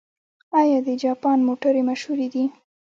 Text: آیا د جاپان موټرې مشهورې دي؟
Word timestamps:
آیا 0.59 0.79
د 0.87 0.89
جاپان 1.03 1.39
موټرې 1.47 1.81
مشهورې 1.89 2.27
دي؟ 2.33 2.43